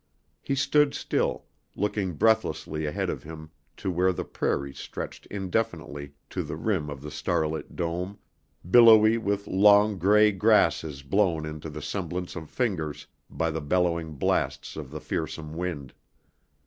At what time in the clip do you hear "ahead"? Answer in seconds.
2.87-3.07